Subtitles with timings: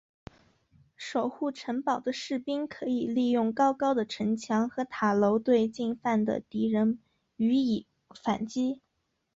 [0.97, 6.99] 守护城堡的士兵可以利用高高的城墙和塔楼对进犯的敌人
[7.35, 8.81] 予以反击。